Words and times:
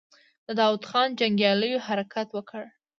د 0.47 0.49
داوود 0.59 0.83
خان 0.89 1.07
جنګياليو 1.19 1.83
حرکت 1.87 2.27
وکړ. 2.33 2.63